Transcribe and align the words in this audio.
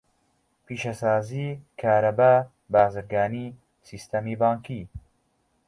پیشەسازی، 0.65 1.47
کارەبا، 1.81 2.33
بازرگانی، 2.73 3.47
سیستەمی 3.89 4.35
بانکی. 4.41 4.81